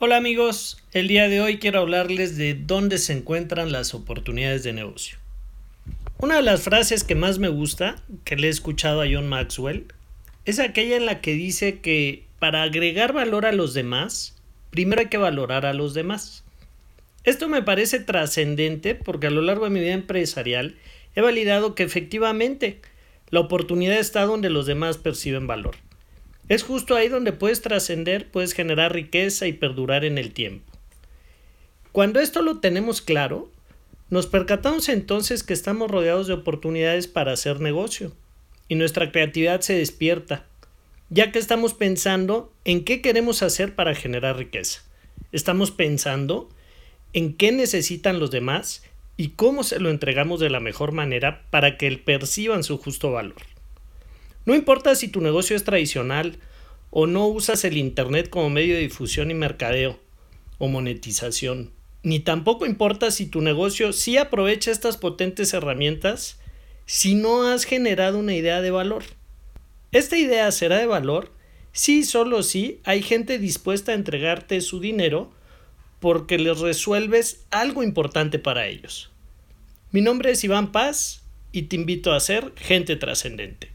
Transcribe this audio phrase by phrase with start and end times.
[0.00, 4.72] Hola amigos, el día de hoy quiero hablarles de dónde se encuentran las oportunidades de
[4.72, 5.18] negocio.
[6.18, 9.86] Una de las frases que más me gusta, que le he escuchado a John Maxwell,
[10.46, 14.34] es aquella en la que dice que para agregar valor a los demás,
[14.70, 16.42] primero hay que valorar a los demás.
[17.22, 20.74] Esto me parece trascendente porque a lo largo de mi vida empresarial
[21.14, 22.80] he validado que efectivamente
[23.30, 25.76] la oportunidad está donde los demás perciben valor.
[26.48, 30.70] Es justo ahí donde puedes trascender, puedes generar riqueza y perdurar en el tiempo.
[31.92, 33.50] Cuando esto lo tenemos claro,
[34.10, 38.12] nos percatamos entonces que estamos rodeados de oportunidades para hacer negocio
[38.68, 40.44] y nuestra creatividad se despierta,
[41.08, 44.82] ya que estamos pensando en qué queremos hacer para generar riqueza.
[45.32, 46.50] Estamos pensando
[47.12, 48.82] en qué necesitan los demás
[49.16, 53.53] y cómo se lo entregamos de la mejor manera para que perciban su justo valor.
[54.46, 56.38] No importa si tu negocio es tradicional
[56.90, 59.98] o no usas el Internet como medio de difusión y mercadeo
[60.58, 61.72] o monetización,
[62.02, 66.38] ni tampoco importa si tu negocio sí aprovecha estas potentes herramientas
[66.86, 69.04] si no has generado una idea de valor.
[69.92, 71.32] Esta idea será de valor
[71.72, 75.32] si solo si hay gente dispuesta a entregarte su dinero
[76.00, 79.10] porque les resuelves algo importante para ellos.
[79.90, 83.73] Mi nombre es Iván Paz y te invito a ser gente trascendente.